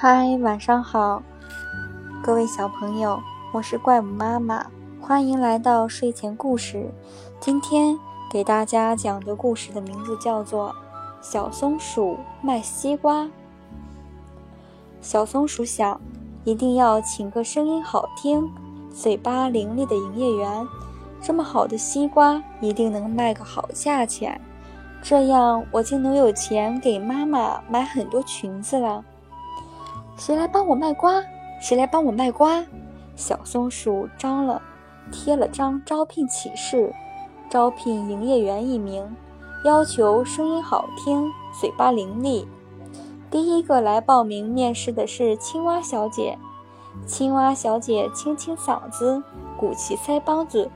[0.00, 1.20] 嗨，晚上好，
[2.22, 3.20] 各位小朋友，
[3.52, 4.64] 我是怪物妈妈，
[5.00, 6.88] 欢迎来到睡前故事。
[7.40, 7.98] 今天
[8.30, 10.70] 给大家讲的故事的名字叫做
[11.20, 13.24] 《小松鼠卖西瓜》。
[15.00, 16.00] 小松鼠想，
[16.44, 18.48] 一定要请个声音好听、
[18.94, 20.64] 嘴巴伶俐的营业员，
[21.20, 24.40] 这么好的西瓜一定能卖个好价钱，
[25.02, 29.04] 这样我就能有钱给妈妈买很多裙子了。
[30.18, 31.22] 谁来帮我卖瓜？
[31.60, 32.64] 谁来帮我卖瓜？
[33.14, 34.60] 小松鼠张了，
[35.12, 36.92] 贴了张招聘启事，
[37.48, 39.16] 招聘营业员一名，
[39.64, 42.44] 要求声音好听、嘴巴伶俐。
[43.30, 46.36] 第一个来报名面试的是青蛙小姐。
[47.06, 49.22] 青蛙小姐清清嗓子，
[49.56, 50.68] 鼓起腮帮子，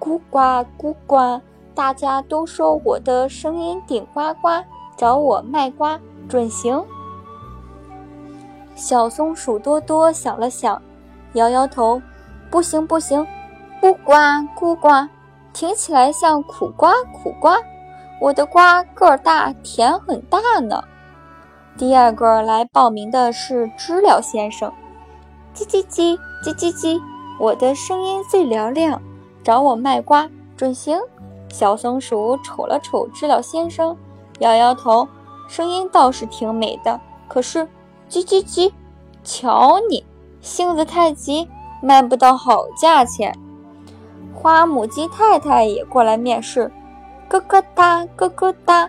[0.00, 1.42] 咕呱咕呱，
[1.74, 4.64] 大家都说我的声音顶呱呱，
[4.96, 6.82] 找我卖瓜准行。
[8.78, 10.80] 小松鼠多多想了想，
[11.32, 12.00] 摇摇头
[12.48, 13.26] ：“不行不行，
[13.82, 14.12] 咕呱
[14.56, 15.08] 咕呱，
[15.52, 17.58] 听起来像苦瓜苦瓜。
[18.20, 20.80] 我的瓜个儿大，甜很大呢。”
[21.76, 24.72] 第二个来报名的是知了先生，
[25.52, 27.00] 叽叽叽叽叽叽，
[27.40, 29.02] 我的声音最嘹亮，
[29.42, 31.00] 找我卖瓜准行。
[31.50, 33.96] 小松鼠瞅了瞅知了先生，
[34.38, 35.08] 摇摇头
[35.48, 37.68] ：“声音倒是挺美的，可是……”
[38.08, 38.72] 叽叽叽，
[39.22, 40.04] 瞧你
[40.40, 41.48] 性子太急，
[41.82, 43.36] 卖不到好价钱。
[44.34, 46.72] 花母鸡太太也过来面试，
[47.28, 48.88] 咯咯哒，咯咯哒，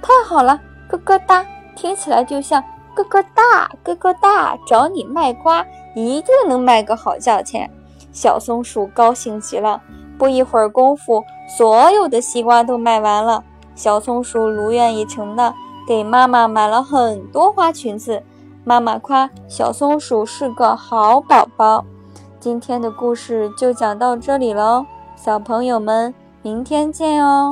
[0.00, 2.62] 太好了，咯咯哒，听起来就像
[2.94, 7.70] 咯咯哒，咯咯哒，找你卖瓜，一定能卖个好价钱。
[8.12, 9.80] 小松鼠高兴极了，
[10.18, 11.24] 不一会儿功夫，
[11.58, 13.42] 所有的西瓜都卖完了。
[13.74, 15.54] 小松鼠如愿以偿的。
[15.86, 18.22] 给妈妈买了很多花裙子，
[18.64, 21.84] 妈妈夸小松鼠是个好宝宝。
[22.38, 24.84] 今天的故事就讲到这里喽，
[25.16, 27.50] 小朋友们，明天见哦。